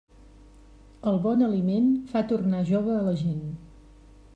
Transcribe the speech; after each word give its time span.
El 1.11 1.21
bon 1.27 1.47
aliment 1.49 1.93
fa 2.15 2.25
tornar 2.33 2.67
jove 2.75 2.97
a 3.01 3.07
la 3.11 3.17
gent. 3.25 3.49